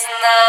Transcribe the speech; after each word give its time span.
Весна. 0.00 0.40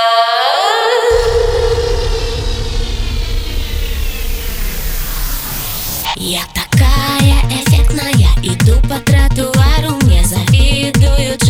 Я 6.16 6.42
такая 6.54 7.42
эффектная, 7.50 8.30
иду 8.44 8.80
по 8.88 9.00
тротуару 9.00 9.98
Мне 10.04 10.24
завидуют 10.24 11.41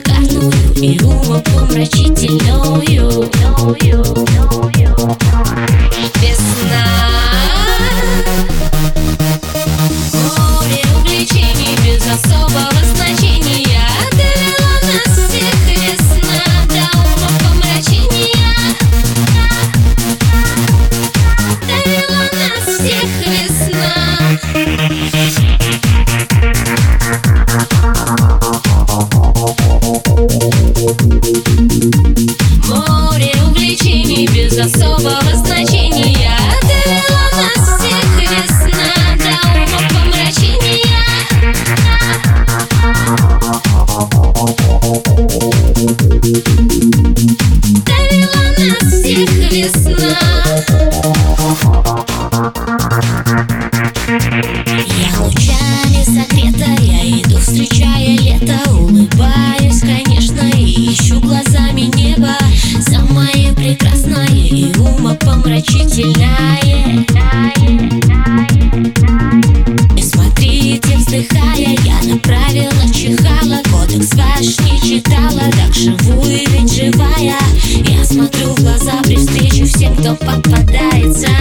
шикарную 0.00 0.52
и 0.76 0.98
умопомрачительную 1.02 3.30
особого 34.60 35.36
значения. 35.44 36.36
Довела 36.62 37.26
нас 37.36 37.80
всех 37.80 38.04
весна 38.20 38.92
до 39.16 39.32
умопомрачения 39.56 41.00
Довела 47.86 48.44
нас 48.58 48.84
всех 48.92 49.30
весна. 49.50 50.18
Я 54.98 55.10
лучами 55.20 56.00
согрета, 56.04 56.70
я 56.82 57.00
иду 57.22 57.38
встречая 57.38 58.18
лето 58.18 58.58
Улыбаюсь, 58.70 59.09
умопомрачительное 66.04 66.40
И 69.96 70.02
смотрите, 70.02 70.96
вздыхая, 70.96 71.76
я 71.84 72.02
направила 72.12 72.94
чихала. 72.94 73.60
Кодекс 73.70 74.14
ваш 74.14 74.58
не 74.60 74.80
читала, 74.80 75.50
так 75.52 75.74
живую 75.74 76.40
ведь 76.50 76.72
живая 76.72 77.38
Я 77.86 78.04
смотрю 78.04 78.54
в 78.54 78.60
глаза 78.60 79.02
при 79.04 79.16
встрече 79.16 79.64
всем, 79.64 79.94
кто 79.96 80.14
попадается 80.14 81.39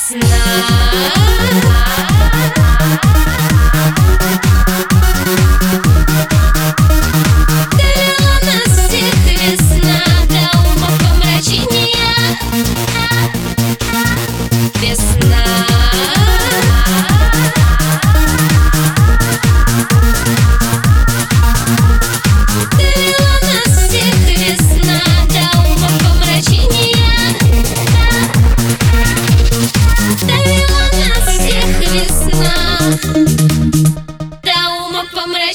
Весна 0.00 0.89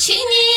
нас 0.06 0.12
всех 0.12 0.18
весна 0.18 0.26
до 0.28 0.36
умопомрачения 0.36 0.55